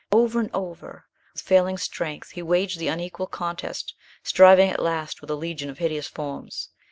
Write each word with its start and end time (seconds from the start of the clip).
Over 0.11 0.39
and 0.39 0.49
over, 0.51 1.05
with 1.31 1.43
failing 1.43 1.77
strength, 1.77 2.31
he 2.31 2.41
waged 2.41 2.79
the 2.79 2.87
unequal 2.87 3.27
contest, 3.27 3.93
striving 4.23 4.71
at 4.71 4.81
last 4.81 5.21
with 5.21 5.29
a 5.29 5.35
legion 5.35 5.69
of 5.69 5.77
hideous 5.77 6.07
forms. 6.07 6.69